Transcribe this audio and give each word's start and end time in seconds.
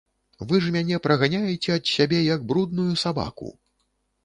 Вы 0.51 0.61
ж 0.67 0.71
мяне 0.75 0.97
праганяеце 1.07 1.69
ад 1.77 1.93
сябе, 1.97 2.23
як 2.33 2.49
брудную 2.53 2.91
сабаку. 3.05 3.55